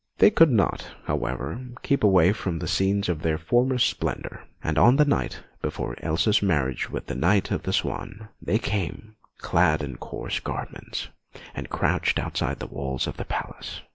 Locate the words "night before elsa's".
5.05-6.41